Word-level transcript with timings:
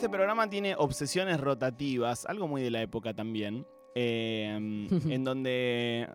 este 0.00 0.08
programa 0.08 0.48
tiene 0.48 0.76
obsesiones 0.78 1.38
rotativas, 1.38 2.24
algo 2.24 2.48
muy 2.48 2.62
de 2.62 2.70
la 2.70 2.80
época 2.80 3.12
también, 3.12 3.66
eh, 3.94 4.48
en 5.10 5.24
donde 5.24 6.08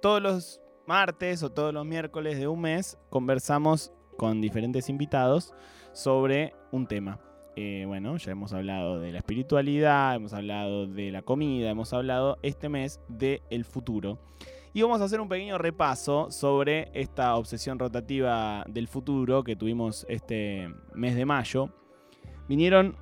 todos 0.00 0.22
los 0.22 0.60
martes 0.86 1.42
o 1.42 1.50
todos 1.50 1.74
los 1.74 1.84
miércoles 1.84 2.38
de 2.38 2.46
un 2.46 2.60
mes 2.60 2.98
conversamos 3.08 3.92
con 4.16 4.40
diferentes 4.40 4.88
invitados 4.88 5.52
sobre 5.92 6.54
un 6.70 6.86
tema. 6.86 7.18
Eh, 7.56 7.82
bueno, 7.84 8.16
ya 8.16 8.30
hemos 8.30 8.52
hablado 8.52 9.00
de 9.00 9.10
la 9.10 9.18
espiritualidad, 9.18 10.14
hemos 10.14 10.32
hablado 10.32 10.86
de 10.86 11.10
la 11.10 11.22
comida, 11.22 11.68
hemos 11.68 11.92
hablado 11.92 12.38
este 12.42 12.68
mes 12.68 13.00
del 13.08 13.42
el 13.50 13.64
futuro. 13.64 14.20
Y 14.72 14.82
vamos 14.82 15.00
a 15.00 15.04
hacer 15.06 15.20
un 15.20 15.28
pequeño 15.28 15.58
repaso 15.58 16.30
sobre 16.30 16.92
esta 16.94 17.34
obsesión 17.34 17.76
rotativa 17.76 18.64
del 18.68 18.86
futuro 18.86 19.42
que 19.42 19.56
tuvimos 19.56 20.06
este 20.08 20.72
mes 20.94 21.16
de 21.16 21.26
mayo. 21.26 21.74
Vinieron 22.50 22.96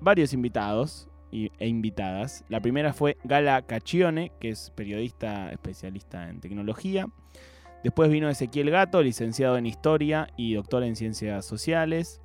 varios 0.00 0.32
invitados 0.32 1.08
y- 1.30 1.52
e 1.60 1.68
invitadas. 1.68 2.44
La 2.48 2.60
primera 2.60 2.92
fue 2.92 3.16
Gala 3.22 3.62
Caccione, 3.62 4.32
que 4.40 4.48
es 4.48 4.72
periodista 4.74 5.52
especialista 5.52 6.28
en 6.28 6.40
tecnología. 6.40 7.06
Después 7.84 8.10
vino 8.10 8.28
Ezequiel 8.28 8.70
Gato, 8.70 9.00
licenciado 9.00 9.56
en 9.56 9.66
Historia 9.66 10.26
y 10.36 10.54
doctor 10.54 10.82
en 10.82 10.96
Ciencias 10.96 11.44
Sociales. 11.46 12.20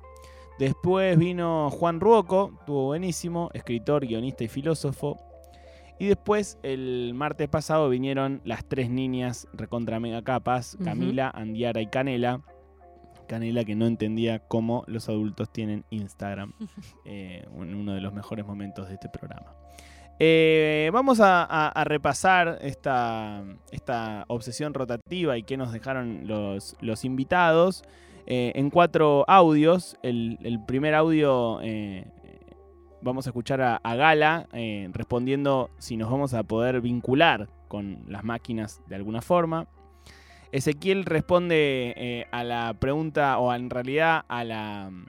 Después 0.58 1.16
vino 1.16 1.70
Juan 1.70 2.00
Ruoco, 2.00 2.50
estuvo 2.58 2.86
buenísimo, 2.86 3.50
escritor, 3.54 4.04
guionista 4.04 4.42
y 4.42 4.48
filósofo. 4.48 5.20
Y 6.00 6.06
después, 6.06 6.58
el 6.64 7.12
martes 7.14 7.48
pasado, 7.48 7.88
vinieron 7.88 8.40
las 8.44 8.64
tres 8.64 8.90
niñas 8.90 9.46
recontra 9.52 10.00
mega 10.00 10.22
capas. 10.22 10.76
Camila, 10.84 11.30
Andiara 11.32 11.80
y 11.80 11.86
Canela. 11.86 12.40
Canela 13.26 13.64
que 13.64 13.74
no 13.74 13.86
entendía 13.86 14.38
cómo 14.40 14.84
los 14.86 15.08
adultos 15.08 15.52
tienen 15.52 15.84
Instagram. 15.90 16.52
eh, 17.04 17.46
uno 17.52 17.94
de 17.94 18.00
los 18.00 18.12
mejores 18.12 18.46
momentos 18.46 18.88
de 18.88 18.94
este 18.94 19.08
programa. 19.08 19.52
Eh, 20.20 20.90
vamos 20.92 21.18
a, 21.20 21.42
a- 21.42 21.68
a 21.68 21.84
repasar 21.84 22.58
esta, 22.62 23.42
esta 23.72 24.24
obsesión 24.28 24.72
rotativa 24.72 25.36
y 25.36 25.42
qué 25.42 25.56
nos 25.56 25.72
dejaron 25.72 26.26
los, 26.28 26.76
los 26.80 27.04
invitados 27.04 27.82
eh, 28.26 28.52
en 28.54 28.70
cuatro 28.70 29.24
audios. 29.26 29.96
El, 30.04 30.38
el 30.44 30.64
primer 30.64 30.94
audio 30.94 31.60
eh, 31.62 32.06
vamos 33.02 33.26
a 33.26 33.30
escuchar 33.30 33.60
a, 33.60 33.76
a 33.82 33.96
Gala 33.96 34.46
respondiendo 34.92 35.70
si 35.78 35.96
nos 35.96 36.10
vamos 36.10 36.32
a 36.32 36.42
poder 36.44 36.80
vincular 36.80 37.48
con 37.68 38.04
las 38.08 38.22
máquinas 38.22 38.80
de 38.86 38.94
alguna 38.94 39.20
forma. 39.20 39.66
Ezequiel 40.54 41.04
responde 41.04 41.94
eh, 41.96 42.26
a 42.30 42.44
la 42.44 42.74
pregunta, 42.74 43.38
o 43.38 43.52
en 43.52 43.70
realidad 43.70 44.24
a 44.28 44.44
la 44.44 44.88
mm, 44.88 45.06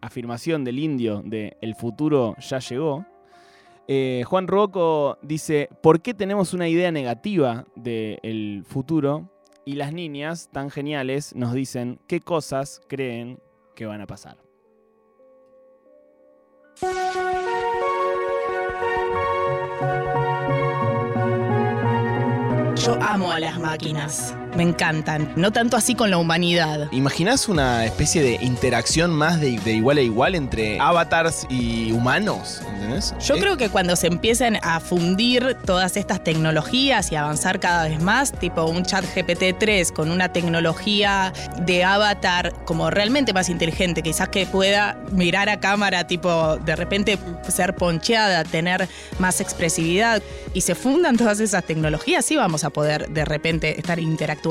afirmación 0.00 0.64
del 0.64 0.78
indio 0.78 1.20
de 1.22 1.58
el 1.60 1.74
futuro 1.74 2.34
ya 2.40 2.60
llegó. 2.60 3.04
Eh, 3.86 4.24
Juan 4.26 4.48
Rocco 4.48 5.18
dice, 5.20 5.68
¿por 5.82 6.00
qué 6.00 6.14
tenemos 6.14 6.54
una 6.54 6.66
idea 6.66 6.90
negativa 6.90 7.66
del 7.76 8.64
futuro? 8.66 9.28
Y 9.66 9.74
las 9.74 9.92
niñas, 9.92 10.48
tan 10.50 10.70
geniales, 10.70 11.34
nos 11.36 11.52
dicen 11.52 12.00
qué 12.06 12.20
cosas 12.20 12.80
creen 12.88 13.40
que 13.74 13.84
van 13.84 14.00
a 14.00 14.06
pasar. 14.06 14.38
Yo 22.76 22.94
amo 23.02 23.30
a 23.30 23.38
las 23.40 23.60
máquinas. 23.60 24.34
Me 24.56 24.62
encantan. 24.62 25.32
No 25.34 25.50
tanto 25.52 25.76
así 25.76 25.94
con 25.96 26.10
la 26.10 26.18
humanidad. 26.18 26.88
¿Imaginás 26.92 27.48
una 27.48 27.84
especie 27.84 28.22
de 28.22 28.34
interacción 28.40 29.10
más 29.10 29.40
de, 29.40 29.58
de 29.58 29.72
igual 29.72 29.98
a 29.98 30.02
igual 30.02 30.34
entre 30.36 30.78
avatars 30.78 31.44
y 31.50 31.90
humanos? 31.90 32.60
¿Entendés? 32.72 33.14
Yo 33.20 33.34
Eh, 33.34 33.40
creo 33.40 33.56
que 33.56 33.68
cuando 33.68 33.96
se 33.96 34.06
empiecen 34.06 34.58
a 34.62 34.78
fundir 34.78 35.56
todas 35.64 35.96
estas 35.96 36.22
tecnologías 36.22 37.10
y 37.10 37.16
avanzar 37.16 37.58
cada 37.58 37.88
vez 37.88 38.00
más, 38.00 38.30
tipo 38.32 38.64
un 38.66 38.84
chat 38.84 39.04
GPT-3 39.04 39.92
con 39.92 40.10
una 40.12 40.32
tecnología 40.32 41.32
de 41.62 41.82
avatar 41.82 42.52
como 42.64 42.90
realmente 42.90 43.32
más 43.32 43.48
inteligente, 43.48 44.02
quizás 44.02 44.28
que 44.28 44.46
pueda 44.46 44.96
mirar 45.10 45.48
a 45.48 45.58
cámara, 45.58 46.06
tipo 46.06 46.58
de 46.58 46.76
repente 46.76 47.18
ser 47.48 47.74
poncheada, 47.74 48.44
tener 48.44 48.88
más 49.18 49.40
expresividad 49.40 50.22
y 50.52 50.60
se 50.60 50.76
fundan 50.76 51.16
todas 51.16 51.40
esas 51.40 51.64
tecnologías, 51.64 52.24
sí 52.24 52.36
vamos 52.36 52.62
a 52.62 52.70
poder 52.70 53.08
de 53.08 53.24
repente 53.24 53.80
estar 53.80 53.98
interactuando 53.98 54.43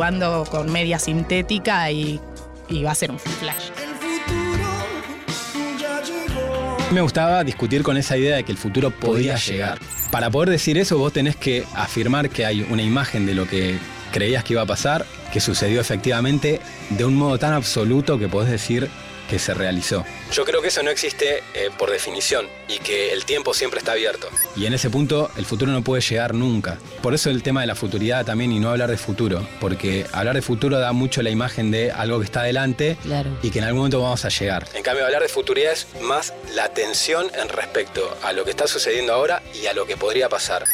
con 0.50 0.72
media 0.72 0.98
sintética 0.98 1.92
y, 1.92 2.20
y 2.68 2.84
va 2.84 2.92
a 2.92 2.96
ser 2.96 3.12
un 3.12 3.20
flash. 3.20 3.70
Me 6.92 7.02
gustaba 7.02 7.44
discutir 7.44 7.84
con 7.84 7.98
esa 7.98 8.18
idea 8.18 8.36
de 8.36 8.44
que 8.44 8.52
el 8.52 8.58
futuro 8.58 8.92
podía 8.92 9.36
llegar. 9.36 9.80
Para 10.12 10.30
poder 10.30 10.50
decir 10.50 10.78
eso, 10.78 10.98
vos 10.98 11.14
tenés 11.14 11.36
que 11.36 11.64
afirmar 11.76 12.30
que 12.30 12.46
hay 12.46 12.66
una 12.70 12.82
imagen 12.84 13.26
de 13.26 13.36
lo 13.36 13.48
que 13.48 13.78
creías 14.12 14.44
que 14.44 14.54
iba 14.54 14.62
a 14.62 14.66
pasar, 14.66 15.06
que 15.32 15.40
sucedió 15.40 15.82
efectivamente, 15.82 16.60
de 16.90 17.06
un 17.06 17.16
modo 17.16 17.38
tan 17.38 17.54
absoluto 17.54 18.20
que 18.20 18.28
podés 18.28 18.52
decir 18.52 18.90
que 19.30 19.40
se 19.40 19.54
realizó. 19.54 20.06
Yo 20.32 20.46
creo 20.46 20.62
que 20.62 20.68
eso 20.70 20.84
no 20.84 20.90
existe 20.90 21.44
eh, 21.54 21.70
por 21.78 21.92
definición 21.92 22.48
y 22.68 22.80
que 22.80 23.14
el 23.14 23.26
tiempo 23.26 23.54
siempre 23.54 23.80
está 23.80 23.94
abierto. 23.94 24.28
Y 24.56 24.66
en 24.66 24.74
ese 24.74 24.90
punto 24.90 25.30
el 25.38 25.46
futuro 25.46 25.72
no 25.72 25.84
puede 25.84 26.02
llegar 26.02 26.34
nunca. 26.34 26.78
Por 27.02 27.14
eso 27.14 27.30
el 27.30 27.44
tema 27.44 27.62
de 27.62 27.68
la 27.68 27.76
futuridad 27.76 28.26
también 28.26 28.52
y 28.52 28.60
no 28.60 28.70
hablar 28.70 28.90
de 28.90 28.98
futuro, 28.98 29.48
porque 29.60 30.06
hablar 30.12 30.36
de 30.36 30.42
futuro 30.42 30.80
da 30.80 30.92
mucho 30.94 31.22
la 31.22 31.30
imagen 31.30 31.72
de 31.72 31.92
algo 31.92 32.20
que 32.20 32.26
está 32.26 32.42
adelante 32.42 32.98
Claro. 33.04 33.30
y 33.42 33.50
que 33.52 33.60
en 33.60 33.66
algún 33.66 33.80
momento 33.80 34.02
vamos 34.02 34.24
a 34.26 34.30
llegar. 34.30 34.68
En 34.74 34.84
cambio, 34.84 35.06
hablar 35.06 35.22
de 35.22 35.30
futuridad 35.30 35.74
es 35.74 35.88
más 36.02 36.34
la 36.54 36.66
atención 36.66 37.28
en 37.36 37.50
respecto 37.50 38.18
a 38.24 38.34
lo 38.34 38.44
que 38.46 38.52
está 38.52 38.68
sucediendo 38.68 39.14
ahora 39.14 39.42
y 39.54 39.68
a 39.68 39.74
lo 39.74 39.86
que 39.86 39.98
podría 39.98 40.30
pasar. 40.30 40.66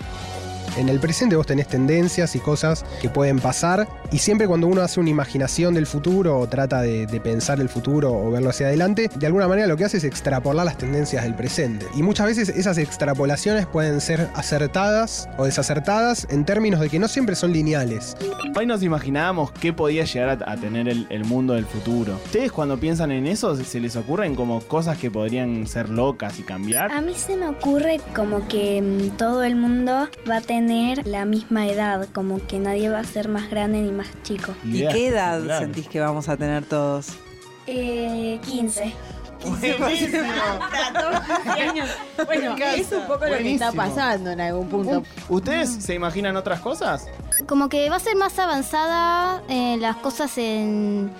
En 0.77 0.87
el 0.89 0.99
presente 0.99 1.35
vos 1.35 1.45
tenés 1.45 1.67
tendencias 1.67 2.35
y 2.35 2.39
cosas 2.39 2.85
que 3.01 3.09
pueden 3.09 3.39
pasar 3.39 3.87
y 4.11 4.19
siempre 4.19 4.47
cuando 4.47 4.67
uno 4.67 4.81
hace 4.81 4.99
una 4.99 5.09
imaginación 5.09 5.73
del 5.73 5.85
futuro 5.85 6.37
o 6.39 6.47
trata 6.47 6.81
de, 6.81 7.05
de 7.05 7.19
pensar 7.19 7.59
el 7.59 7.67
futuro 7.69 8.13
o 8.13 8.31
verlo 8.31 8.49
hacia 8.49 8.67
adelante, 8.67 9.09
de 9.13 9.25
alguna 9.27 9.47
manera 9.47 9.67
lo 9.67 9.75
que 9.75 9.85
hace 9.85 9.97
es 9.97 10.03
extrapolar 10.03 10.65
las 10.65 10.77
tendencias 10.77 11.23
del 11.23 11.35
presente. 11.35 11.85
Y 11.95 12.03
muchas 12.03 12.27
veces 12.27 12.49
esas 12.49 12.77
extrapolaciones 12.77 13.65
pueden 13.65 13.99
ser 13.99 14.29
acertadas 14.35 15.27
o 15.37 15.45
desacertadas 15.45 16.27
en 16.29 16.45
términos 16.45 16.79
de 16.79 16.89
que 16.89 16.99
no 16.99 17.07
siempre 17.07 17.35
son 17.35 17.51
lineales. 17.51 18.15
Hoy 18.55 18.65
nos 18.65 18.83
imaginábamos 18.83 19.51
qué 19.51 19.73
podía 19.73 20.05
llegar 20.05 20.43
a, 20.45 20.51
a 20.51 20.55
tener 20.57 20.87
el, 20.87 21.07
el 21.09 21.25
mundo 21.25 21.53
del 21.53 21.65
futuro. 21.65 22.15
¿Ustedes 22.25 22.51
cuando 22.51 22.77
piensan 22.79 23.11
en 23.11 23.25
eso 23.27 23.55
se- 23.55 23.63
se 23.65 23.79
les 23.79 23.95
ocurren 23.95 24.35
como 24.35 24.61
cosas 24.61 24.97
que 24.97 25.09
podrían 25.11 25.65
ser 25.67 25.89
locas 25.89 26.39
y 26.39 26.43
cambiar? 26.43 26.91
A 26.91 27.01
mí 27.01 27.13
se 27.15 27.35
me 27.35 27.47
ocurre 27.47 27.99
como 28.15 28.47
que 28.47 28.81
mm, 28.81 29.17
todo 29.17 29.43
el 29.43 29.55
mundo 29.55 30.07
va 30.29 30.37
a 30.37 30.41
tener 30.41 30.58
la 30.67 31.25
misma 31.25 31.67
edad, 31.67 32.07
como 32.13 32.45
que 32.45 32.59
nadie 32.59 32.89
va 32.89 32.99
a 32.99 33.03
ser 33.03 33.27
más 33.29 33.49
grande 33.49 33.81
ni 33.81 33.91
más 33.91 34.07
chico. 34.23 34.53
¿Y 34.63 34.87
qué 34.87 35.07
edad 35.07 35.41
sentís 35.59 35.87
que 35.87 35.99
vamos 35.99 36.27
a 36.29 36.37
tener 36.37 36.65
todos? 36.65 37.09
Eh, 37.67 38.39
15. 38.45 38.93
Bueno, 42.25 42.55
es 42.57 42.91
un 42.91 43.07
poco 43.07 43.25
lo 43.25 43.37
que 43.37 43.53
está 43.53 43.71
Buenísimo. 43.71 43.71
pasando 43.75 44.31
en 44.31 44.41
algún 44.41 44.67
punto. 44.67 45.03
¿Ustedes 45.29 45.69
se 45.69 45.93
imaginan 45.93 46.35
otras 46.35 46.59
cosas? 46.59 47.07
Como 47.47 47.69
que 47.69 47.89
va 47.89 47.95
a 47.97 47.99
ser 47.99 48.15
más 48.15 48.37
avanzada 48.37 49.41
eh, 49.49 49.77
las 49.79 49.95
cosas 49.97 50.37
en 50.37 51.11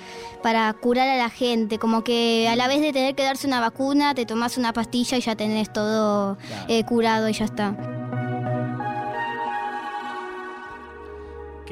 para 0.43 0.71
curar 0.73 1.09
a 1.09 1.17
la 1.17 1.29
gente, 1.29 1.79
como 1.79 2.03
que 2.03 2.47
a 2.49 2.55
la 2.55 2.67
vez 2.69 2.79
de 2.79 2.93
tener 2.93 3.13
que 3.13 3.23
darse 3.23 3.45
una 3.45 3.59
vacuna, 3.59 4.15
te 4.15 4.25
tomas 4.25 4.57
una 4.57 4.71
pastilla 4.71 5.17
y 5.17 5.21
ya 5.21 5.35
tenés 5.35 5.71
todo 5.71 6.37
Claro. 6.37 6.65
eh, 6.69 6.83
curado 6.85 7.27
y 7.29 7.33
ya 7.33 7.43
está. 7.45 7.75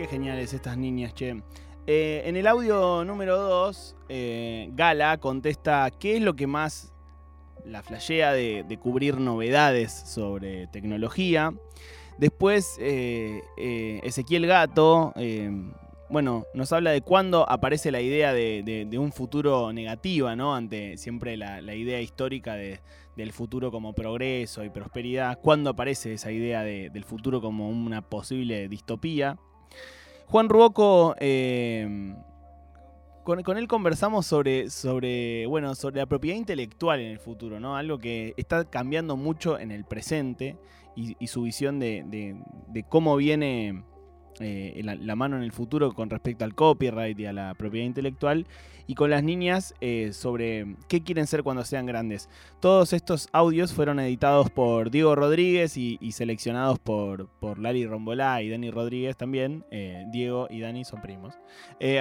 Geniales 0.09 0.53
estas 0.53 0.77
niñas, 0.77 1.13
che. 1.13 1.41
Eh, 1.85 2.23
en 2.25 2.35
el 2.37 2.47
audio 2.47 3.03
número 3.03 3.37
2, 3.37 3.95
Gala 4.69 5.17
contesta 5.17 5.89
qué 5.99 6.17
es 6.17 6.21
lo 6.21 6.35
que 6.35 6.47
más 6.47 6.93
la 7.65 7.83
flashea 7.83 8.31
de, 8.33 8.79
cubrir 8.81 9.19
novedades 9.19 9.91
sobre 9.91 10.67
tecnología. 10.67 11.53
Después, 12.17 12.77
eh, 12.79 13.41
eh, 13.57 13.99
Ezequiel 14.03 14.47
Gato, 14.47 15.13
eh, 15.17 15.51
bueno, 16.09 16.45
nos 16.53 16.71
habla 16.71 16.91
de 16.91 17.01
cuándo 17.01 17.47
aparece 17.49 17.91
la 17.91 17.99
idea 18.01 18.33
de, 18.33 18.87
un 18.97 19.11
futuro 19.11 19.73
negativa, 19.73 20.35
¿no? 20.35 20.55
Ante 20.55 20.97
siempre 20.97 21.35
la, 21.35 21.75
idea 21.75 21.99
histórica 21.99 22.55
de- 22.55 22.79
del 23.17 23.33
futuro 23.33 23.71
como 23.71 23.93
progreso 23.93 24.63
y 24.63 24.69
prosperidad. 24.69 25.39
¿Cuándo 25.41 25.71
aparece 25.71 26.13
esa 26.13 26.31
idea 26.31 26.63
de- 26.63 26.89
del 26.91 27.03
futuro 27.03 27.41
como 27.41 27.69
una 27.69 28.01
posible 28.01 28.69
distopía? 28.69 29.37
Juan 30.27 30.49
Ruoco, 30.49 31.15
eh, 31.19 32.13
con, 33.23 33.57
él 33.57 33.67
conversamos 33.67 34.25
sobre, 34.25 34.69
sobre, 34.69 35.45
bueno, 35.47 35.73
sobre 35.73 35.97
la 35.97 36.05
propiedad 36.05 36.37
intelectual 36.37 36.99
en 36.99 37.11
el 37.11 37.19
futuro, 37.19 37.59
¿no? 37.61 37.77
Algo 37.77 37.97
que 37.97 38.33
está 38.37 38.65
cambiando 38.65 39.15
mucho 39.15 39.57
en 39.57 39.71
el 39.71 39.85
presente 39.85 40.57
y, 40.95 41.27
su 41.27 41.43
visión 41.43 41.79
de- 41.79 42.03
de 42.67 42.83
cómo 42.83 43.15
viene 43.15 43.83
eh, 44.39 44.81
la, 44.83 45.15
mano 45.15 45.37
en 45.37 45.43
el 45.43 45.51
futuro 45.51 45.93
con 45.93 46.09
respecto 46.09 46.45
al 46.45 46.55
copyright 46.55 47.19
y 47.19 47.25
a 47.25 47.33
la 47.33 47.53
propiedad 47.55 47.85
intelectual, 47.85 48.45
y 48.85 48.95
con 48.95 49.09
las 49.09 49.23
niñas 49.23 49.73
eh, 49.81 50.11
sobre 50.13 50.75
qué 50.87 51.03
quieren 51.03 51.27
ser 51.27 51.43
cuando 51.43 51.65
sean 51.65 51.85
grandes. 51.85 52.29
Todos 52.61 52.93
estos 52.93 53.27
audios 53.33 53.73
fueron 53.73 53.99
editados 53.99 54.49
por 54.49 54.91
Diego 54.91 55.15
Rodríguez 55.15 55.75
y, 55.77 55.97
seleccionados 56.11 56.79
por, 56.79 57.27
por 57.27 57.59
Lali 57.59 57.85
Rombolá 57.85 58.41
y 58.41 58.49
Dani 58.49 58.71
Rodríguez 58.71 59.17
también. 59.17 59.65
Eh, 59.71 60.05
Diego 60.11 60.47
y 60.49 60.61
Dani 60.61 60.85
son 60.85 61.01
primos. 61.01 61.35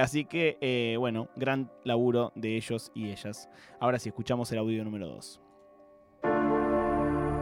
Así 0.01 0.25
que, 0.25 0.97
bueno, 0.99 1.29
gran 1.37 1.71
laburo 1.85 2.33
de 2.37 2.57
ellos 2.57 2.93
y 2.95 3.11
ellas. 3.11 3.49
Ahora 3.81 3.99
sí, 3.99 4.11
escuchamos 4.11 4.51
el 4.53 4.59
audio 4.59 4.85
número 4.85 5.09
2. 5.09 5.46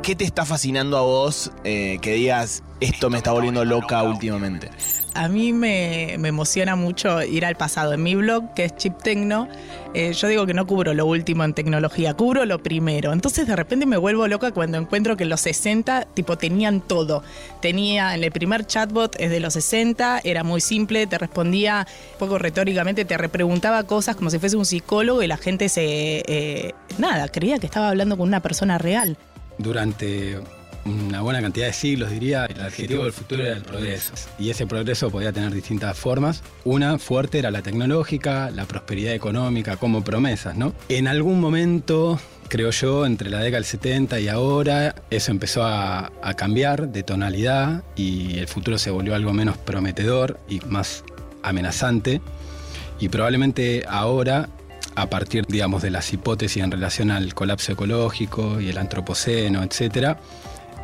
¿Qué 0.04 0.14
te 0.14 0.24
está 0.24 0.44
fascinando 0.44 0.98
a 0.98 1.00
vos 1.00 1.50
eh, 1.64 1.96
que 2.02 2.12
digas 2.12 2.62
esto 2.80 3.08
me 3.08 3.16
está 3.16 3.32
volviendo 3.32 3.64
loca 3.64 4.02
últimamente? 4.02 4.68
A 5.14 5.28
mí 5.28 5.54
me, 5.54 6.16
me 6.18 6.28
emociona 6.28 6.76
mucho 6.76 7.22
ir 7.22 7.46
al 7.46 7.56
pasado. 7.56 7.94
En 7.94 8.02
mi 8.02 8.14
blog, 8.14 8.52
que 8.52 8.66
es 8.66 8.76
Chip 8.76 8.98
Tecno, 9.02 9.48
eh, 9.94 10.12
yo 10.12 10.28
digo 10.28 10.44
que 10.44 10.52
no 10.52 10.66
cubro 10.66 10.92
lo 10.92 11.06
último 11.06 11.42
en 11.42 11.54
tecnología, 11.54 12.12
cubro 12.12 12.44
lo 12.44 12.62
primero. 12.62 13.14
Entonces 13.14 13.46
de 13.46 13.56
repente 13.56 13.86
me 13.86 13.96
vuelvo 13.96 14.28
loca 14.28 14.52
cuando 14.52 14.76
encuentro 14.76 15.16
que 15.16 15.22
en 15.22 15.30
los 15.30 15.40
60 15.40 16.08
tipo 16.12 16.36
tenían 16.36 16.82
todo. 16.82 17.22
Tenía 17.62 18.14
en 18.14 18.22
el 18.24 18.30
primer 18.30 18.66
chatbot 18.66 19.16
es 19.18 19.30
de 19.30 19.40
los 19.40 19.54
60, 19.54 20.20
era 20.22 20.44
muy 20.44 20.60
simple, 20.60 21.06
te 21.06 21.16
respondía 21.16 21.86
un 22.12 22.18
poco 22.18 22.36
retóricamente, 22.36 23.06
te 23.06 23.16
repreguntaba 23.16 23.84
cosas 23.84 24.16
como 24.16 24.28
si 24.28 24.38
fuese 24.38 24.58
un 24.58 24.66
psicólogo 24.66 25.22
y 25.22 25.28
la 25.28 25.38
gente 25.38 25.70
se 25.70 26.24
eh, 26.26 26.74
nada, 26.98 27.28
creía 27.28 27.58
que 27.58 27.64
estaba 27.64 27.88
hablando 27.88 28.18
con 28.18 28.28
una 28.28 28.40
persona 28.40 28.76
real. 28.76 29.16
Durante 29.58 30.40
una 30.84 31.22
buena 31.22 31.40
cantidad 31.40 31.66
de 31.66 31.72
siglos, 31.72 32.10
diría, 32.10 32.46
el 32.46 32.60
adjetivo 32.60 33.04
del 33.04 33.12
futuro 33.12 33.42
era 33.42 33.56
el 33.56 33.62
progreso. 33.62 34.12
Y 34.38 34.50
ese 34.50 34.66
progreso 34.66 35.10
podía 35.10 35.32
tener 35.32 35.52
distintas 35.52 35.96
formas. 35.96 36.42
Una 36.64 36.98
fuerte 36.98 37.38
era 37.38 37.50
la 37.50 37.62
tecnológica, 37.62 38.50
la 38.50 38.66
prosperidad 38.66 39.14
económica 39.14 39.76
como 39.76 40.04
promesas, 40.04 40.56
¿no? 40.56 40.74
En 40.88 41.08
algún 41.08 41.40
momento, 41.40 42.18
creo 42.48 42.70
yo, 42.70 43.06
entre 43.06 43.30
la 43.30 43.38
década 43.38 43.58
del 43.58 43.64
70 43.64 44.20
y 44.20 44.28
ahora, 44.28 44.94
eso 45.10 45.30
empezó 45.30 45.64
a, 45.64 46.12
a 46.22 46.34
cambiar 46.34 46.88
de 46.88 47.02
tonalidad 47.02 47.82
y 47.96 48.38
el 48.38 48.48
futuro 48.48 48.76
se 48.78 48.90
volvió 48.90 49.14
algo 49.14 49.32
menos 49.32 49.56
prometedor 49.56 50.38
y 50.48 50.60
más 50.68 51.04
amenazante. 51.42 52.20
Y 53.00 53.08
probablemente 53.08 53.84
ahora 53.88 54.48
a 54.96 55.06
partir, 55.06 55.46
digamos, 55.46 55.82
de 55.82 55.90
las 55.90 56.12
hipótesis 56.12 56.62
en 56.62 56.70
relación 56.70 57.10
al 57.10 57.34
colapso 57.34 57.72
ecológico 57.72 58.60
y 58.60 58.70
el 58.70 58.78
antropoceno, 58.78 59.62
etcétera, 59.62 60.18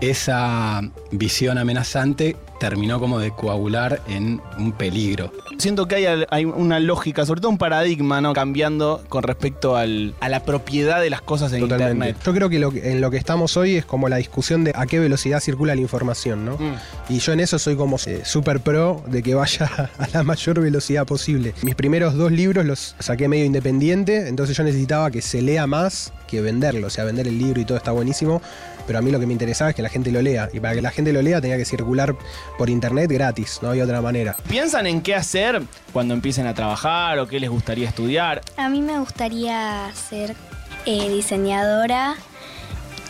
esa 0.00 0.80
visión 1.10 1.58
amenazante 1.58 2.36
terminó 2.60 3.00
como 3.00 3.18
de 3.18 3.32
coagular 3.32 4.00
en 4.06 4.40
un 4.58 4.70
peligro. 4.72 5.32
Siento 5.58 5.88
que 5.88 5.96
hay, 5.96 6.24
hay 6.30 6.44
una 6.44 6.78
lógica, 6.78 7.26
sobre 7.26 7.40
todo 7.40 7.50
un 7.50 7.58
paradigma, 7.58 8.20
¿no? 8.20 8.32
Cambiando 8.34 9.02
con 9.08 9.22
respecto 9.24 9.76
al- 9.76 10.14
a 10.20 10.28
la 10.28 10.44
propiedad 10.44 11.00
de 11.00 11.10
las 11.10 11.22
cosas 11.22 11.52
en 11.52 11.60
Totalmente. 11.60 11.92
Internet. 12.10 12.16
Yo 12.24 12.32
creo 12.34 12.48
que 12.48 12.58
lo 12.58 12.70
que- 12.70 12.92
en 12.92 13.00
lo 13.00 13.10
que 13.10 13.16
estamos 13.16 13.56
hoy 13.56 13.76
es 13.76 13.84
como 13.84 14.08
la 14.08 14.16
discusión 14.18 14.62
de 14.62 14.72
a 14.74 14.86
qué 14.86 14.98
velocidad 15.00 15.40
circula 15.40 15.74
la 15.74 15.80
información, 15.80 16.44
¿no? 16.44 16.56
Mm. 16.58 16.74
Y 17.08 17.18
yo 17.18 17.32
en 17.32 17.40
eso 17.40 17.58
soy 17.58 17.74
como 17.76 17.96
eh, 18.06 18.20
súper 18.24 18.60
pro 18.60 19.02
de 19.06 19.22
que 19.22 19.34
vaya 19.34 19.66
a 19.98 20.06
la 20.12 20.22
mayor 20.22 20.60
velocidad 20.60 21.06
posible. 21.06 21.54
Mis 21.62 21.74
primeros 21.74 22.14
dos 22.14 22.30
libros 22.30 22.64
los 22.66 22.94
saqué 22.98 23.26
medio 23.26 23.44
independiente, 23.46 24.28
entonces 24.28 24.56
yo 24.56 24.62
necesitaba 24.64 25.10
que 25.10 25.22
se 25.22 25.40
lea 25.42 25.66
más 25.66 26.12
que 26.28 26.40
venderlo. 26.42 26.86
O 26.86 26.90
sea, 26.90 27.04
vender 27.04 27.26
el 27.26 27.38
libro 27.38 27.60
y 27.60 27.64
todo 27.64 27.76
está 27.78 27.90
buenísimo, 27.90 28.40
pero 28.86 28.98
a 29.00 29.02
mí 29.02 29.10
lo 29.10 29.18
que 29.18 29.26
me 29.26 29.32
interesaba 29.32 29.70
es 29.70 29.76
que 29.76 29.82
la 29.82 29.88
gente 29.88 30.12
lo 30.12 30.22
lea. 30.22 30.48
Y 30.52 30.60
para 30.60 30.74
que 30.74 30.82
la 30.82 30.90
gente 30.90 31.12
lo 31.12 31.22
lea 31.22 31.40
tenía 31.40 31.56
que 31.56 31.64
circular 31.64 32.14
por 32.60 32.68
internet 32.68 33.10
gratis, 33.10 33.58
no 33.62 33.70
había 33.70 33.84
otra 33.84 34.02
manera. 34.02 34.36
¿Piensan 34.46 34.86
en 34.86 35.00
qué 35.00 35.14
hacer 35.14 35.62
cuando 35.94 36.12
empiecen 36.12 36.46
a 36.46 36.52
trabajar 36.52 37.18
o 37.18 37.26
qué 37.26 37.40
les 37.40 37.48
gustaría 37.48 37.88
estudiar? 37.88 38.42
A 38.58 38.68
mí 38.68 38.82
me 38.82 38.98
gustaría 38.98 39.90
ser 39.94 40.36
eh, 40.84 41.08
diseñadora, 41.08 42.16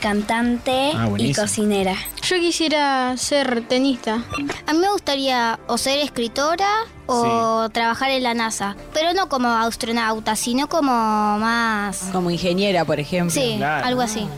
cantante 0.01 0.93
Ah, 0.95 1.09
y 1.19 1.35
cocinera. 1.35 1.97
Yo 2.23 2.37
quisiera 2.37 3.17
ser 3.17 3.63
tenista. 3.67 4.23
A 4.69 4.73
mí 4.73 4.79
me 4.79 4.89
gustaría 4.93 5.59
o 5.67 5.79
ser 5.79 5.99
escritora 5.99 6.69
o 7.07 7.69
trabajar 7.71 8.13
en 8.13 8.23
la 8.23 8.35
NASA, 8.35 8.77
pero 8.95 9.13
no 9.15 9.29
como 9.29 9.49
astronauta, 9.49 10.37
sino 10.37 10.69
como 10.69 10.93
más... 10.93 12.09
Como 12.13 12.31
ingeniera, 12.31 12.85
por 12.85 13.01
ejemplo. 13.01 13.33
Sí, 13.35 13.55
Claro. 13.57 13.85
algo 13.85 14.01
así. 14.03 14.29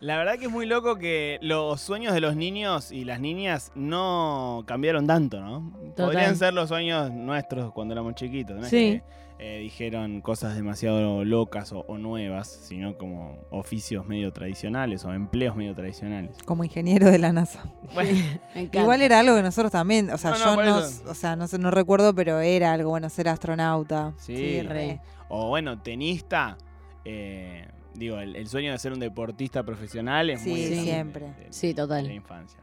La 0.00 0.16
verdad 0.16 0.38
que 0.38 0.44
es 0.44 0.50
muy 0.50 0.64
loco 0.66 0.96
que 0.96 1.38
los 1.42 1.80
sueños 1.80 2.14
de 2.14 2.20
los 2.20 2.36
niños 2.36 2.92
y 2.92 3.04
las 3.04 3.20
niñas 3.20 3.72
no 3.74 4.62
cambiaron 4.66 5.06
tanto, 5.06 5.40
¿no? 5.40 5.72
Podrían 5.96 6.36
ser 6.36 6.54
los 6.54 6.68
sueños 6.68 7.10
nuestros 7.10 7.72
cuando 7.72 7.94
éramos 7.94 8.14
chiquitos, 8.14 8.56
¿no? 8.60 8.64
Sí. 8.64 9.02
que, 9.02 9.18
eh, 9.40 9.60
dijeron 9.60 10.20
cosas 10.20 10.56
demasiado 10.56 11.24
locas 11.24 11.72
o, 11.72 11.84
o 11.86 11.96
nuevas, 11.96 12.48
sino 12.48 12.98
como 12.98 13.38
oficios 13.50 14.04
medio 14.06 14.32
tradicionales 14.32 15.04
o 15.04 15.12
empleos 15.12 15.54
medio 15.56 15.74
tradicionales. 15.74 16.36
Como 16.44 16.64
ingeniero 16.64 17.08
de 17.08 17.18
la 17.18 17.32
NASA. 17.32 17.64
Bueno. 17.94 18.10
Igual 18.72 19.02
era 19.02 19.20
algo 19.20 19.36
que 19.36 19.42
nosotros 19.42 19.70
también, 19.72 20.10
o 20.10 20.18
sea, 20.18 20.32
No, 20.32 20.38
no, 20.38 20.64
yo 20.64 20.80
no, 20.80 21.10
o 21.10 21.14
sea, 21.14 21.36
no, 21.36 21.46
sé, 21.46 21.58
no 21.58 21.70
recuerdo, 21.70 22.14
pero 22.14 22.40
era 22.40 22.72
algo 22.72 22.90
bueno 22.90 23.08
ser 23.10 23.28
astronauta. 23.28 24.12
sí, 24.18 24.60
re. 24.62 25.00
O 25.28 25.48
bueno, 25.48 25.80
tenista. 25.82 26.56
eh, 27.04 27.66
digo, 27.98 28.18
el, 28.18 28.36
el 28.36 28.46
sueño 28.48 28.72
de 28.72 28.78
ser 28.78 28.92
un 28.92 29.00
deportista 29.00 29.62
profesional 29.62 30.30
es 30.30 30.40
Sí, 30.42 30.50
muy 30.50 30.60
de- 30.62 30.80
siempre. 30.82 31.26
de- 31.32 31.44
de- 31.46 31.52
Sí, 31.52 31.74
total. 31.74 32.02
de 32.04 32.08
la 32.08 32.14
infancia. 32.14 32.60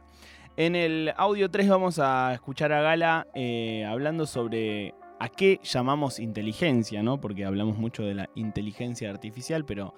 En 0.56 0.74
el 0.74 1.12
audio 1.16 1.50
3 1.50 1.68
vamos 1.68 1.98
a 1.98 2.32
escuchar 2.32 2.72
a 2.72 2.80
Gala 2.80 3.26
eh, 3.34 3.84
hablando 3.86 4.26
sobre 4.26 4.94
a 5.18 5.28
qué 5.28 5.60
llamamos 5.62 6.18
inteligencia, 6.18 7.02
¿no? 7.02 7.20
Porque 7.20 7.44
hablamos 7.44 7.76
mucho 7.78 8.02
de 8.04 8.14
la 8.14 8.30
inteligencia 8.34 9.10
artificial, 9.10 9.64
pero 9.64 9.94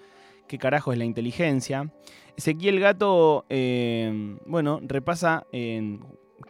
¿qué 0.49 0.58
carajo 0.58 0.93
es 0.93 0.99
la 0.99 1.05
inteligencia? 1.05 1.90
Ezequiel 2.37 2.81
Gato, 2.81 3.44
eh, 3.49 4.37
bueno, 4.46 4.81
repasa 4.82 5.44
en 5.52 6.00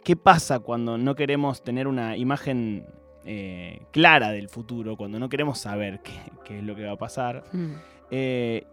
qué 0.03 0.15
pasa 0.15 0.59
cuando 0.59 0.97
no 0.97 1.15
queremos 1.15 1.63
tener 1.63 1.87
una 1.87 2.15
imagen 2.17 2.85
eh, 3.25 3.81
clara 3.91 4.31
del 4.31 4.49
futuro, 4.49 4.95
cuando 4.97 5.19
no 5.19 5.29
queremos 5.29 5.59
saber 5.59 5.99
qué, 6.01 6.13
qué 6.45 6.59
es 6.59 6.63
lo 6.63 6.75
que 6.75 6.83
va 6.85 6.93
a 6.93 6.97
pasar. 6.97 7.43
Mm. 7.51 7.73
Eh, 8.11 8.65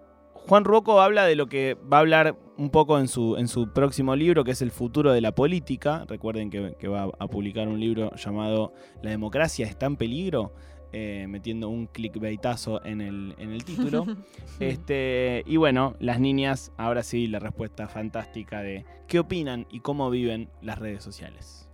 Juan 0.47 0.65
Ruoco 0.65 1.00
habla 1.00 1.25
de 1.25 1.37
lo 1.37 1.47
que 1.47 1.77
va 1.93 1.99
a 1.99 2.00
hablar 2.00 2.37
un 2.56 2.71
poco 2.71 2.99
en 2.99 3.09
su, 3.09 3.37
en 3.37 3.49
su 3.49 3.72
próximo 3.72 4.17
libro, 4.17 4.44
que 4.44 4.53
es 4.53 4.63
El 4.63 4.70
futuro 4.70 5.13
de 5.13 5.20
la 5.20 5.34
política. 5.34 6.05
Recuerden 6.08 6.51
que, 6.51 6.75
que 6.79 6.89
va 6.89 7.10
a 7.19 7.27
publicar 7.29 7.69
un 7.69 7.81
libro 7.81 8.15
llamado 8.17 8.72
La 9.03 9.10
democracia 9.10 9.67
está 9.67 9.87
en 9.87 9.96
peligro, 9.96 10.53
eh, 10.93 11.27
metiendo 11.29 11.69
un 11.69 11.89
clickbaitazo 11.89 12.84
en 12.84 13.01
el, 13.01 13.34
en 13.39 13.51
el 13.51 13.65
título. 13.65 14.06
este, 14.60 15.43
y 15.46 15.56
bueno, 15.56 15.94
las 15.99 16.20
niñas, 16.20 16.72
ahora 16.77 17.03
sí, 17.03 17.27
la 17.27 17.39
respuesta 17.39 17.89
fantástica 17.89 18.63
de 18.63 18.84
qué 19.06 19.19
opinan 19.19 19.67
y 19.70 19.81
cómo 19.81 20.08
viven 20.10 20.49
las 20.63 20.79
redes 20.79 21.03
sociales. 21.03 21.66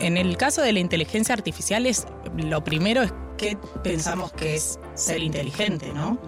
En 0.00 0.16
el 0.16 0.36
caso 0.36 0.62
de 0.62 0.72
la 0.72 0.78
inteligencia 0.78 1.34
artificial, 1.34 1.84
es, 1.86 2.06
lo 2.36 2.62
primero 2.62 3.02
es 3.02 3.12
qué 3.36 3.56
pensamos 3.82 4.32
que 4.32 4.54
es 4.54 4.78
ser 4.94 5.22
inteligente, 5.22 5.92
¿no? 5.92 6.18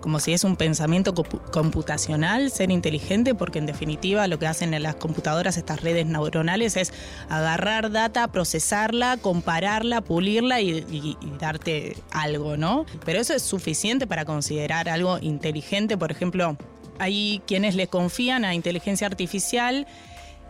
Como 0.00 0.18
si 0.20 0.32
es 0.32 0.44
un 0.44 0.56
pensamiento 0.56 1.14
compu- 1.14 1.40
computacional, 1.50 2.50
ser 2.50 2.70
inteligente, 2.70 3.34
porque 3.34 3.58
en 3.58 3.66
definitiva 3.66 4.26
lo 4.28 4.38
que 4.38 4.46
hacen 4.46 4.72
en 4.74 4.82
las 4.84 4.94
computadoras, 4.96 5.56
estas 5.56 5.82
redes 5.82 6.06
neuronales, 6.06 6.76
es 6.76 6.92
agarrar 7.28 7.90
data, 7.90 8.28
procesarla, 8.28 9.16
compararla, 9.16 10.00
pulirla 10.00 10.60
y, 10.60 10.70
y- 10.90 11.16
y 11.20 11.30
darte 11.38 11.96
algo, 12.10 12.56
¿no? 12.56 12.86
Pero 13.04 13.20
eso 13.20 13.34
es 13.34 13.42
suficiente 13.42 14.06
para 14.06 14.24
considerar 14.24 14.88
algo 14.88 15.18
inteligente. 15.20 15.96
Por 15.96 16.10
ejemplo, 16.12 16.56
hay 17.00 17.40
quienes 17.46 17.74
le 17.76 17.86
confían 17.86 18.44
a 18.44 18.54
inteligencia 18.54 19.06
artificial 19.06 19.86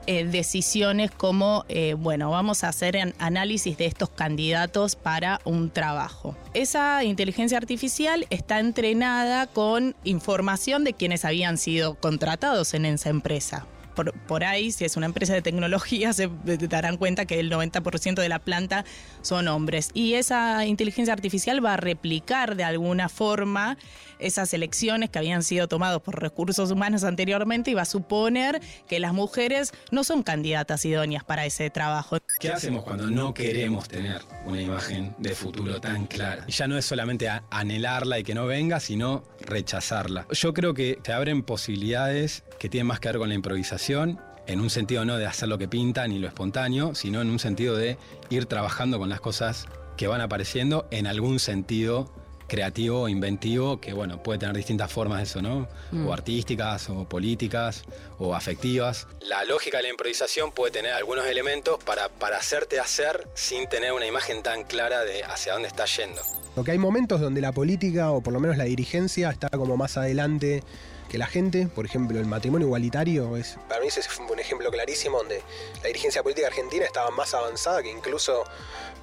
eh, 0.08 0.24
decisiones 0.24 1.10
como, 1.10 1.66
eh, 1.68 1.94
bueno, 1.98 2.30
vamos 2.30 2.64
a 2.64 2.68
hacer 2.68 2.96
an- 2.96 3.14
análisis 3.18 3.76
de 3.76 3.84
estos 3.84 4.08
candidatos 4.08 4.96
para 4.96 5.40
un 5.44 5.68
trabajo. 5.70 6.34
Esa 6.54 7.04
inteligencia 7.04 7.58
artificial 7.58 8.26
está 8.30 8.58
entrenada 8.58 9.46
con 9.46 9.94
información 10.04 10.82
de 10.84 10.94
quienes 10.94 11.26
habían 11.26 11.58
sido 11.58 11.94
contratados 11.94 12.72
en 12.72 12.86
esa 12.86 13.10
empresa. 13.10 13.66
Por, 13.98 14.12
por 14.12 14.44
ahí, 14.44 14.70
si 14.70 14.84
es 14.84 14.96
una 14.96 15.06
empresa 15.06 15.34
de 15.34 15.42
tecnología, 15.42 16.12
se 16.12 16.30
darán 16.68 16.98
cuenta 16.98 17.24
que 17.24 17.40
el 17.40 17.50
90% 17.50 18.20
de 18.20 18.28
la 18.28 18.38
planta 18.38 18.84
son 19.22 19.48
hombres. 19.48 19.90
Y 19.92 20.14
esa 20.14 20.64
inteligencia 20.66 21.12
artificial 21.12 21.64
va 21.64 21.74
a 21.74 21.76
replicar 21.76 22.54
de 22.54 22.62
alguna 22.62 23.08
forma 23.08 23.76
esas 24.20 24.54
elecciones 24.54 25.10
que 25.10 25.18
habían 25.18 25.42
sido 25.42 25.66
tomadas 25.66 26.00
por 26.00 26.20
recursos 26.20 26.70
humanos 26.70 27.02
anteriormente 27.02 27.72
y 27.72 27.74
va 27.74 27.82
a 27.82 27.86
suponer 27.86 28.60
que 28.86 29.00
las 29.00 29.12
mujeres 29.12 29.72
no 29.90 30.04
son 30.04 30.22
candidatas 30.22 30.84
idóneas 30.84 31.24
para 31.24 31.44
ese 31.44 31.68
trabajo. 31.70 32.18
¿Qué 32.38 32.50
hacemos 32.50 32.84
cuando 32.84 33.10
no 33.10 33.34
queremos 33.34 33.88
tener 33.88 34.22
una 34.44 34.62
imagen 34.62 35.14
de 35.18 35.34
futuro 35.34 35.80
tan 35.80 36.06
clara? 36.06 36.44
Y 36.46 36.52
ya 36.52 36.68
no 36.68 36.78
es 36.78 36.84
solamente 36.84 37.28
anhelarla 37.50 38.20
y 38.20 38.22
que 38.22 38.34
no 38.34 38.46
venga, 38.46 38.78
sino 38.78 39.24
rechazarla. 39.40 40.26
Yo 40.30 40.54
creo 40.54 40.72
que 40.72 40.98
se 41.02 41.12
abren 41.12 41.42
posibilidades 41.42 42.44
que 42.60 42.68
tienen 42.68 42.86
más 42.86 43.00
que 43.00 43.08
ver 43.08 43.18
con 43.18 43.28
la 43.28 43.34
improvisación 43.34 43.87
en 43.88 44.60
un 44.60 44.68
sentido 44.68 45.06
no 45.06 45.16
de 45.16 45.24
hacer 45.24 45.48
lo 45.48 45.56
que 45.56 45.66
pinta 45.66 46.06
ni 46.06 46.18
lo 46.18 46.28
espontáneo, 46.28 46.94
sino 46.94 47.22
en 47.22 47.30
un 47.30 47.38
sentido 47.38 47.74
de 47.74 47.96
ir 48.28 48.44
trabajando 48.44 48.98
con 48.98 49.08
las 49.08 49.20
cosas 49.20 49.66
que 49.96 50.06
van 50.06 50.20
apareciendo 50.20 50.86
en 50.90 51.06
algún 51.06 51.38
sentido 51.38 52.12
creativo 52.48 53.02
o 53.02 53.08
inventivo, 53.08 53.80
que 53.80 53.94
bueno, 53.94 54.22
puede 54.22 54.38
tener 54.38 54.56
distintas 54.56 54.92
formas 54.92 55.22
eso, 55.22 55.40
¿no? 55.40 55.68
Mm. 55.90 56.06
O 56.06 56.12
artísticas, 56.12 56.90
o 56.90 57.08
políticas, 57.08 57.84
o 58.18 58.34
afectivas. 58.34 59.06
La 59.20 59.44
lógica 59.44 59.78
de 59.78 59.84
la 59.84 59.88
improvisación 59.90 60.52
puede 60.52 60.72
tener 60.72 60.92
algunos 60.92 61.26
elementos 61.26 61.82
para, 61.82 62.10
para 62.10 62.36
hacerte 62.36 62.80
hacer 62.80 63.26
sin 63.34 63.68
tener 63.68 63.92
una 63.92 64.06
imagen 64.06 64.42
tan 64.42 64.64
clara 64.64 65.02
de 65.04 65.24
hacia 65.24 65.54
dónde 65.54 65.68
estás 65.68 65.96
yendo. 65.96 66.20
Porque 66.54 66.72
hay 66.72 66.78
momentos 66.78 67.20
donde 67.20 67.40
la 67.40 67.52
política, 67.52 68.10
o 68.10 68.22
por 68.22 68.34
lo 68.34 68.40
menos 68.40 68.56
la 68.58 68.64
dirigencia, 68.64 69.30
está 69.30 69.48
como 69.50 69.76
más 69.76 69.96
adelante 69.96 70.62
que 71.08 71.18
la 71.18 71.26
gente. 71.26 71.66
Por 71.66 71.84
ejemplo, 71.84 72.18
el 72.18 72.26
matrimonio 72.26 72.66
igualitario 72.66 73.36
es. 73.36 73.58
Para 73.68 73.80
mí 73.80 73.88
ese 73.88 74.02
fue 74.02 74.26
un 74.26 74.38
ejemplo 74.38 74.70
clarísimo 74.70 75.18
donde 75.18 75.42
la 75.82 75.88
dirigencia 75.88 76.22
política 76.22 76.48
argentina 76.48 76.84
estaba 76.84 77.10
más 77.10 77.34
avanzada 77.34 77.82
que 77.82 77.90
incluso 77.90 78.44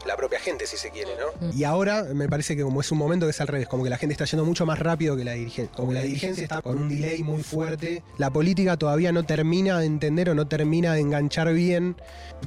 la 0.06 0.16
propia 0.16 0.40
gente, 0.40 0.68
si 0.68 0.78
se 0.78 0.92
quiere, 0.92 1.12
¿no? 1.16 1.52
Y 1.52 1.64
ahora 1.64 2.04
me 2.04 2.30
parece 2.30 2.56
que 2.56 2.62
como 2.62 2.82
es 2.82 2.92
un 2.92 2.98
momento 2.98 3.26
que 3.26 3.32
es 3.32 3.42
al 3.42 3.48
revés, 3.48 3.68
como 3.68 3.84
que 3.84 3.90
la 3.90 3.98
gente 3.98 4.14
está 4.14 4.26
yendo 4.26 4.46
mucho 4.46 4.66
más 4.66 4.80
rápido 4.80 5.18
que 5.18 5.24
la 5.24 5.34
dirigencia. 5.34 5.76
Como 5.76 5.90
que 5.90 5.96
la 5.96 6.02
dirigencia 6.02 6.44
está 6.44 6.62
con 6.62 6.78
un 6.78 6.90
delay 6.90 7.24
muy 7.24 7.42
fuerte. 7.42 8.04
La 8.18 8.30
política 8.32 8.78
todavía 8.78 9.12
no 9.12 9.24
termina 9.24 9.80
de 9.80 9.86
entender 9.86 10.30
o 10.30 10.36
no 10.36 10.48
termina 10.48 10.94
de 10.94 11.02
enganchar 11.02 11.52
bien, 11.54 11.96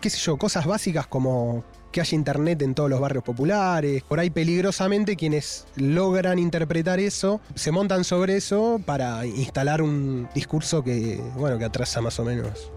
qué 0.00 0.10
sé 0.10 0.18
yo, 0.18 0.36
cosas 0.36 0.66
básicas 0.66 1.06
como 1.06 1.64
que 1.90 2.00
haya 2.00 2.16
internet 2.16 2.62
en 2.62 2.74
todos 2.74 2.90
los 2.90 3.00
barrios 3.00 3.24
populares. 3.24 4.02
Por 4.02 4.20
ahí 4.20 4.30
peligrosamente 4.30 5.16
quienes 5.16 5.66
logran 5.76 6.38
interpretar 6.38 7.00
eso 7.00 7.40
se 7.54 7.70
montan 7.70 8.04
sobre 8.04 8.36
eso 8.36 8.80
para 8.84 9.26
instalar 9.26 9.82
un 9.82 10.28
discurso 10.34 10.82
que, 10.82 11.20
bueno, 11.36 11.58
que 11.58 11.64
atrasa 11.64 12.00
más 12.00 12.18
o 12.18 12.24
menos 12.24 12.70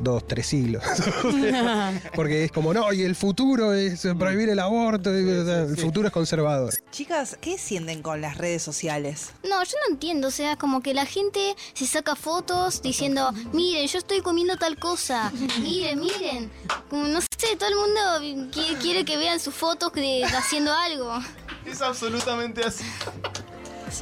dos, 0.00 0.26
tres 0.26 0.46
siglos. 0.46 0.82
Porque 2.14 2.44
es 2.44 2.52
como, 2.52 2.72
no, 2.74 2.92
y 2.92 3.02
el 3.02 3.14
futuro 3.14 3.72
es 3.72 4.06
prohibir 4.18 4.48
el 4.48 4.58
aborto, 4.58 5.10
y- 5.12 5.28
el 5.28 5.76
futuro 5.76 6.06
es 6.08 6.12
conservador. 6.12 6.72
Chicas, 6.90 7.36
¿qué 7.40 7.58
sienten 7.58 8.02
con 8.02 8.20
las 8.20 8.38
redes 8.38 8.62
sociales? 8.62 9.30
No, 9.42 9.62
yo 9.64 9.76
no 9.86 9.92
entiendo, 9.94 10.28
o 10.28 10.30
sea, 10.30 10.56
como 10.56 10.80
que 10.82 10.94
la 10.94 11.06
gente 11.06 11.54
se 11.74 11.86
saca 11.86 12.16
fotos 12.16 12.82
diciendo, 12.82 13.30
miren, 13.52 13.86
yo 13.86 13.98
estoy 13.98 14.20
comiendo 14.20 14.56
tal 14.56 14.78
cosa, 14.78 15.32
miren, 15.60 16.00
miren. 16.00 16.50
Como, 16.90 17.06
no 17.08 17.20
sé, 17.20 17.56
todo 17.58 17.68
el 17.68 17.76
mundo 17.76 18.50
qui- 18.52 18.78
quiere 18.78 19.04
que 19.04 19.16
vean 19.16 19.40
sus 19.40 19.54
fotos 19.54 19.92
de, 19.92 20.24
haciendo 20.24 20.72
algo. 20.72 21.18
Es 21.66 21.80
absolutamente 21.80 22.62
así. 22.62 22.84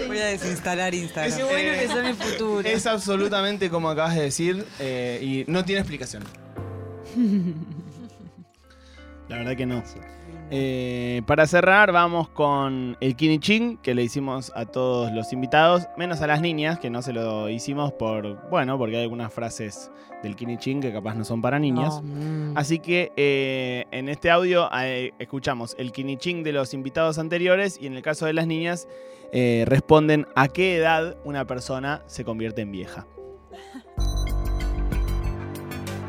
Voy 0.07 0.19
a 0.19 0.27
desinstalar 0.27 0.95
Instagram. 0.95 1.37
Qué 1.37 1.45
bueno 1.45 1.73
que 1.79 1.89
son 1.89 2.07
el 2.07 2.15
futuro. 2.15 2.69
Es 2.69 2.87
absolutamente 2.87 3.71
como 3.71 3.91
acabas 3.91 4.15
de 4.15 4.23
decir 4.23 4.65
eh, 4.79 5.19
y 5.23 5.51
no 5.51 5.65
tiene 5.65 5.81
explicación. 5.81 6.25
La 9.29 9.39
verdad 9.39 9.57
que 9.57 9.67
no. 9.67 9.83
Eh, 10.55 11.23
para 11.25 11.47
cerrar, 11.47 11.93
vamos 11.93 12.29
con 12.29 12.99
el 13.01 13.17
Kiniching 13.17 13.79
que 13.79 13.95
le 13.95 14.03
hicimos 14.03 14.53
a 14.55 14.67
todos 14.67 15.11
los 15.11 15.33
invitados, 15.33 15.89
menos 15.97 16.21
a 16.21 16.27
las 16.27 16.43
niñas, 16.43 16.79
que 16.79 16.91
no 16.91 17.01
se 17.01 17.15
lo 17.15 17.49
hicimos 17.49 17.91
por, 17.93 18.51
bueno, 18.51 18.77
porque 18.77 18.97
hay 18.97 19.05
algunas 19.05 19.33
frases 19.33 19.91
del 20.23 20.37
Kiniching 20.37 20.83
que 20.83 20.93
capaz 20.93 21.15
no 21.15 21.25
son 21.25 21.41
para 21.41 21.59
niñas. 21.59 22.03
No. 22.03 22.53
Así 22.55 22.81
que 22.81 23.13
eh, 23.17 23.87
en 23.93 24.11
este 24.11 24.31
audio 24.31 24.69
eh, 24.79 25.13
escuchamos 25.19 25.75
el 25.79 25.91
Kiniching 25.91 26.43
de 26.43 26.53
los 26.53 26.75
invitados 26.75 27.19
anteriores 27.19 27.79
y 27.81 27.87
en 27.87 27.95
el 27.95 28.03
caso 28.03 28.27
de 28.27 28.35
las 28.35 28.47
niñas 28.47 28.89
responden 29.33 30.27
a 30.37 30.49
qué 30.49 30.77
edad 30.77 31.17
una 31.25 31.47
persona 31.47 32.03
se 32.07 32.23
convierte 32.23 32.61
en 32.61 32.73
vieja. 32.73 33.07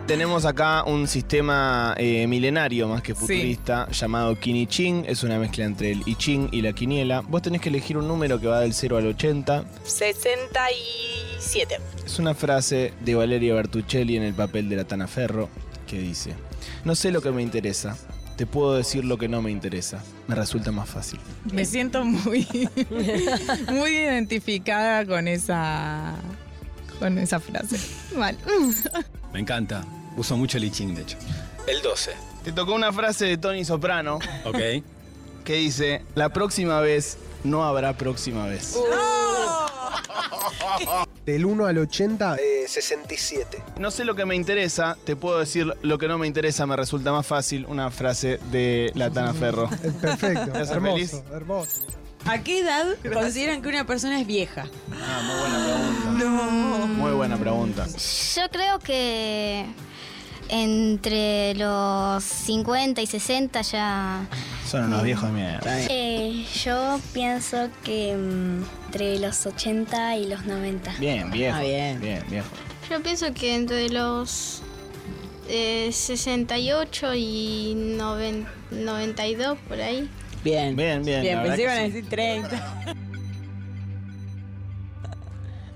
Tenemos 0.07 0.43
acá 0.43 0.83
un 0.83 1.07
sistema 1.07 1.95
eh, 1.97 2.27
milenario 2.27 2.89
más 2.89 3.01
que 3.01 3.15
futurista 3.15 3.89
llamado 3.89 4.37
Kiniching. 4.37 5.05
Es 5.07 5.23
una 5.23 5.39
mezcla 5.39 5.63
entre 5.63 5.93
el 5.93 6.03
I 6.05 6.15
Ching 6.15 6.49
y 6.51 6.61
la 6.61 6.73
quiniela. 6.73 7.21
Vos 7.21 7.41
tenés 7.41 7.61
que 7.61 7.69
elegir 7.69 7.97
un 7.97 8.05
número 8.05 8.37
que 8.37 8.47
va 8.47 8.59
del 8.59 8.73
0 8.73 8.97
al 8.97 9.07
80. 9.07 9.63
67. 9.85 11.77
Es 12.05 12.19
una 12.19 12.33
frase 12.33 12.91
de 12.99 13.15
Valeria 13.15 13.53
Bertuccelli 13.53 14.17
en 14.17 14.23
el 14.23 14.33
papel 14.33 14.67
de 14.67 14.75
la 14.75 14.83
Tana 14.83 15.07
Ferro 15.07 15.47
que 15.87 15.99
dice: 15.99 16.33
No 16.83 16.95
sé 16.95 17.09
lo 17.11 17.21
que 17.21 17.31
me 17.31 17.41
interesa. 17.41 17.97
Te 18.35 18.45
puedo 18.45 18.75
decir 18.75 19.05
lo 19.05 19.17
que 19.17 19.29
no 19.29 19.41
me 19.41 19.51
interesa. 19.51 20.03
Me 20.27 20.35
resulta 20.35 20.73
más 20.73 20.89
fácil. 20.89 21.21
Me 21.53 21.63
siento 21.63 22.03
muy, 22.03 22.45
muy 23.71 23.91
identificada 23.91 25.05
con 25.05 25.29
esa, 25.29 26.15
con 26.99 27.17
esa 27.19 27.39
frase. 27.39 27.79
Mal. 28.17 28.37
Me 29.33 29.39
encanta. 29.39 29.83
Uso 30.15 30.37
mucho 30.37 30.57
el 30.57 30.65
I 30.65 30.71
Ching, 30.71 30.93
de 30.95 31.01
hecho. 31.01 31.17
El 31.67 31.81
12. 31.81 32.11
Te 32.43 32.51
tocó 32.51 32.73
una 32.75 32.91
frase 32.93 33.25
de 33.25 33.37
Tony 33.37 33.65
Soprano 33.65 34.19
Ok. 34.45 34.57
que 35.43 35.55
dice: 35.55 36.03
La 36.15 36.29
próxima 36.29 36.79
vez 36.81 37.17
no 37.43 37.63
habrá 37.63 37.93
próxima 37.97 38.45
vez. 38.47 38.77
Del 41.25 41.45
1 41.45 41.65
al 41.65 41.77
80, 41.77 42.35
eh, 42.35 42.65
67. 42.67 43.63
No 43.79 43.91
sé 43.91 44.03
lo 44.03 44.13
que 44.15 44.25
me 44.25 44.35
interesa, 44.35 44.97
te 45.05 45.15
puedo 45.15 45.39
decir 45.39 45.73
lo 45.81 45.97
que 45.97 46.07
no 46.09 46.17
me 46.17 46.27
interesa, 46.27 46.65
me 46.65 46.75
resulta 46.75 47.11
más 47.13 47.25
fácil. 47.25 47.65
Una 47.67 47.89
frase 47.91 48.39
de 48.51 48.91
la 48.95 49.09
Tana 49.09 49.33
Ferro. 49.33 49.69
Perfecto, 50.01 50.51
¿Te 50.51 50.57
hace 50.59 50.73
hermoso, 50.73 50.95
feliz? 50.95 51.23
hermoso. 51.31 51.81
¿A 52.25 52.39
qué 52.41 52.59
edad 52.59 52.85
consideran 53.11 53.61
que 53.61 53.69
una 53.69 53.85
persona 53.85 54.19
es 54.19 54.25
vieja? 54.27 54.65
Ah, 54.91 55.21
muy 55.25 55.39
buena 55.39 56.17
pregunta. 56.17 56.85
Muy 56.87 57.11
buena 57.11 57.37
pregunta. 57.37 57.85
Yo 58.35 58.49
creo 58.49 58.79
que 58.79 59.65
entre 60.49 61.55
los 61.55 62.23
50 62.23 63.01
y 63.01 63.07
60 63.07 63.61
ya... 63.61 64.25
Son 64.65 64.85
unos 64.85 65.03
viejos 65.03 65.25
de 65.25 65.31
mierda. 65.33 65.81
Eh, 65.89 66.45
yo 66.63 66.99
pienso 67.13 67.69
que 67.83 68.15
mm, 68.15 68.63
entre 68.85 69.19
los 69.19 69.45
80 69.45 70.17
y 70.17 70.27
los 70.27 70.45
90. 70.45 70.93
Bien, 70.99 71.29
viejo. 71.29 71.57
Ah, 71.57 71.61
bien. 71.61 71.99
Bien, 71.99 72.23
viejo. 72.29 72.47
Yo 72.89 73.01
pienso 73.03 73.33
que 73.33 73.55
entre 73.55 73.89
los 73.89 74.61
eh, 75.49 75.89
68 75.91 77.13
y 77.15 77.73
noven- 77.97 78.47
92 78.71 79.57
por 79.67 79.81
ahí. 79.81 80.09
Bien. 80.43 80.75
Bien, 80.75 81.03
bien. 81.03 81.21
Bien, 81.21 81.41
pensé 81.41 81.55
que 81.57 81.63
iban 81.63 81.77
a 81.77 81.81
decir 81.81 82.09
30. 82.09 82.95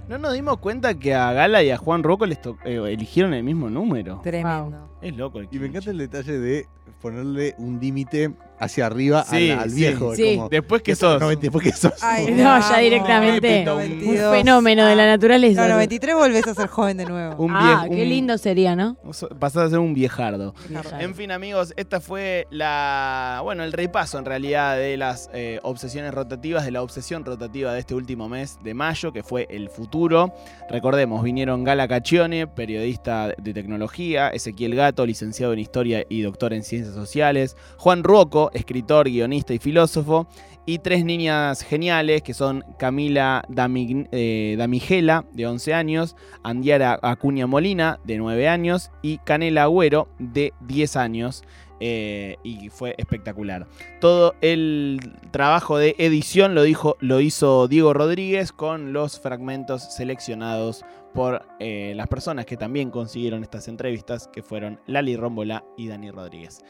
No 0.10 0.18
nos 0.18 0.34
dimos 0.34 0.58
cuenta 0.60 0.94
que 0.94 1.14
a 1.14 1.34
Gala 1.34 1.64
y 1.64 1.70
a 1.70 1.78
Juan 1.78 2.02
Rocco 2.02 2.26
les 2.26 2.42
to- 2.42 2.58
eh, 2.64 2.76
eligieron 2.88 3.34
el 3.34 3.44
mismo 3.44 3.70
número. 3.70 4.22
Tremendo. 4.24 4.88
Es 5.02 5.16
loco. 5.16 5.40
el 5.40 5.48
Y 5.52 5.60
me 5.60 5.68
encanta 5.68 5.92
el 5.92 5.98
detalle 6.00 6.40
de 6.40 6.66
ponerle 7.02 7.54
un 7.60 7.80
límite 7.80 8.32
hacia 8.60 8.88
arriba 8.88 9.20
al- 9.20 9.38
Sí, 9.38 9.52
al, 9.52 9.70
sí, 9.70 9.76
viejo. 9.76 10.16
sí. 10.16 10.36
como- 10.38 10.50
Después 10.50 10.82
que 10.82 10.96
sos. 10.96 11.20
No, 11.22 11.30
después 11.30 11.64
que 11.64 11.72
sos. 11.72 11.94
Ay, 12.02 12.26
No, 12.32 12.60
ya 12.60 12.78
directamente. 12.80 13.48
Repito, 13.50 13.76
un- 13.78 13.84
Un 13.84 13.90
92. 13.90 14.36
fenómeno 14.38 14.86
de 14.88 14.96
la 14.96 15.06
naturaleza. 15.06 15.68
No, 15.68 15.74
93 15.76 16.16
volvés 16.16 16.48
a 16.48 16.56
ser 16.56 16.68
joven 16.68 16.98
de 16.98 17.06
nuevo. 17.06 17.36
Un 17.44 17.52
ah, 17.54 17.86
qué 17.88 18.02
un- 18.02 18.10
lindo 18.10 18.38
sería, 18.40 18.76
¿no? 18.76 18.98
Pasás 19.40 19.66
a 19.66 19.70
ser 19.70 19.78
un 19.80 19.94
viejardo. 19.94 20.56
Viejardo. 20.68 21.00
En 21.00 21.14
fin, 21.14 21.30
amigos, 21.32 21.74
esta 21.78 22.00
fue 22.02 22.48
la. 22.50 23.42
Bueno, 23.44 23.64
el 23.64 23.74
repaso 23.74 24.18
en 24.18 24.26
realidad 24.26 24.76
de 24.78 24.98
las 24.98 25.30
eh, 25.34 25.60
obsesiones 25.62 26.14
rotativas, 26.14 26.66
de 26.66 26.72
la 26.72 26.82
obsesión 26.82 27.24
rotativa 27.26 27.74
de 27.74 27.80
este 27.82 27.94
último 27.94 28.28
mes 28.30 28.58
de 28.64 28.74
mayo, 28.74 29.14
que 29.14 29.22
fue 29.22 29.46
el 29.52 29.70
futuro. 29.70 30.34
Recordemos, 30.72 31.24
vinieron 31.24 31.64
Gala 31.64 31.88
Caccione, 31.88 32.48
periodista 32.48 33.28
de 33.38 33.54
tecnología, 33.54 34.30
Ezequiel 34.30 34.74
Licenciado 35.06 35.54
en 35.54 35.60
historia 35.60 36.04
y 36.10 36.22
doctor 36.22 36.54
en 36.54 36.64
ciencias 36.64 36.96
sociales, 36.96 37.56
Juan 37.78 38.04
Ruoco, 38.04 38.52
escritor, 38.54 39.10
guionista 39.10 39.54
y 39.54 39.60
filósofo, 39.60 40.28
y 40.66 40.80
tres 40.80 41.06
niñas 41.06 41.62
geniales 41.62 42.22
que 42.22 42.34
son 42.34 42.64
Camila 42.78 43.44
Damig- 43.48 44.10
eh, 44.12 44.56
Damigela, 44.58 45.26
de 45.34 45.48
11 45.48 45.74
años, 45.74 46.16
Andiara 46.44 47.00
Acuña 47.02 47.48
Molina, 47.48 48.00
de 48.04 48.18
9 48.18 48.48
años, 48.50 48.92
y 49.02 49.20
Canela 49.20 49.64
Agüero, 49.64 50.10
de 50.20 50.54
10 50.62 50.96
años. 50.98 51.44
Eh, 51.80 52.38
y 52.44 52.70
fue 52.70 52.96
espectacular. 52.98 53.68
Todo 54.00 54.36
el 54.42 55.00
trabajo 55.32 55.78
de 55.78 55.96
edición 55.98 56.56
lo, 56.56 56.64
dijo, 56.64 56.98
lo 57.00 57.20
hizo 57.22 57.68
Diego 57.68 57.94
Rodríguez 57.94 58.52
con 58.52 58.94
los 58.94 59.20
fragmentos 59.20 59.94
seleccionados 59.94 60.84
por 61.14 61.46
eh, 61.60 61.94
las 61.96 62.08
personas 62.08 62.46
que 62.46 62.58
también 62.58 62.92
consiguieron 62.92 63.42
estas 63.42 63.68
entrevistas, 63.68 64.28
que 64.28 64.44
fueron 64.44 64.80
Lali 64.86 65.16
Rómbola 65.18 65.64
y 65.76 65.88
Dani 65.88 66.12
Rodríguez. 66.12 66.64